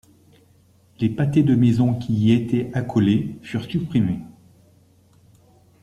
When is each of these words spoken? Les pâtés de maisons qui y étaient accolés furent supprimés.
Les 0.99 1.09
pâtés 1.09 1.43
de 1.43 1.53
maisons 1.53 1.93
qui 1.93 2.11
y 2.13 2.31
étaient 2.31 2.71
accolés 2.73 3.37
furent 3.43 3.65
supprimés. 3.69 4.19